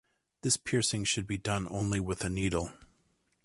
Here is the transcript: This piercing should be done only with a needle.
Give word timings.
This 0.41 0.57
piercing 0.57 1.03
should 1.03 1.27
be 1.27 1.37
done 1.37 1.67
only 1.69 1.99
with 1.99 2.23
a 2.25 2.29
needle. 2.31 2.71